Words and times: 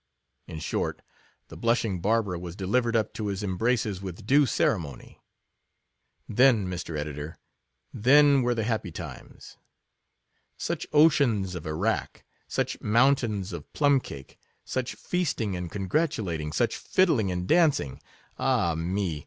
In 0.47 0.57
short, 0.57 1.03
the 1.49 1.55
blushing 1.55 2.01
Barbara 2.01 2.39
was 2.39 2.55
delivered 2.55 2.95
up 2.95 3.13
to 3.13 3.27
his 3.27 3.43
embraces 3.43 4.01
with 4.01 4.25
due 4.25 4.47
ceremony. 4.47 5.21
Then, 6.27 6.65
Mr. 6.67 6.97
Editor— 6.97 7.37
then 7.93 8.41
were 8.41 8.55
the 8.55 8.63
happy 8.63 8.91
times: 8.91 9.57
such 10.57 10.87
oceans 10.91 11.53
of 11.53 11.67
arrack— 11.67 12.25
such 12.47 12.81
mountains 12.81 13.53
of 13.53 13.71
plum 13.73 13.99
cake— 13.99 14.39
such 14.75 14.95
feasting 14.95 15.55
and 15.55 15.69
congratulating— 15.71 16.51
such 16.51 16.77
fiddling 16.77 17.31
and 17.31 17.47
dancing:— 17.47 18.01
ah 18.39 18.73
me! 18.73 19.19